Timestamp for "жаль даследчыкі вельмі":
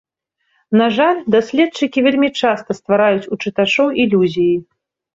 0.97-2.33